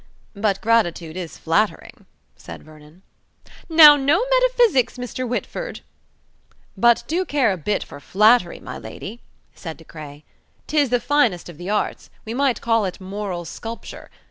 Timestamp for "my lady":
8.59-9.21